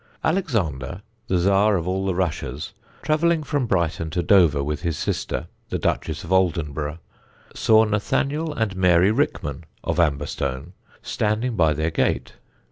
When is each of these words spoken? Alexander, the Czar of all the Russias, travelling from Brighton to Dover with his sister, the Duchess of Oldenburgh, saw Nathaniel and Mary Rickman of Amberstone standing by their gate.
Alexander, 0.23 1.03
the 1.27 1.37
Czar 1.37 1.75
of 1.77 1.87
all 1.87 2.07
the 2.07 2.15
Russias, 2.15 2.73
travelling 3.03 3.43
from 3.43 3.67
Brighton 3.67 4.09
to 4.09 4.23
Dover 4.23 4.63
with 4.63 4.81
his 4.81 4.97
sister, 4.97 5.45
the 5.69 5.77
Duchess 5.77 6.23
of 6.23 6.33
Oldenburgh, 6.33 6.97
saw 7.53 7.83
Nathaniel 7.83 8.51
and 8.51 8.75
Mary 8.75 9.11
Rickman 9.11 9.63
of 9.83 9.99
Amberstone 9.99 10.73
standing 11.03 11.55
by 11.55 11.73
their 11.73 11.91
gate. 11.91 12.33